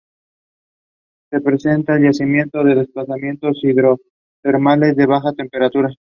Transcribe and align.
Se 1.29 1.41
presenta 1.41 1.95
en 1.95 2.05
yacimientos 2.05 2.65
de 2.65 2.73
desplazamiento 2.73 3.51
hidrotermales 3.61 4.95
de 4.95 5.05
baja 5.05 5.31
temperatura. 5.33 5.89